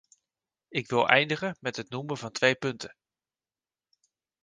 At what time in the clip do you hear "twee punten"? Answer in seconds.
2.31-2.95